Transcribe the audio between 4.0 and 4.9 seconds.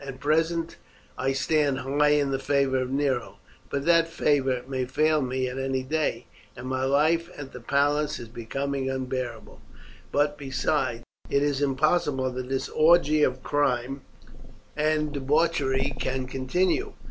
favour may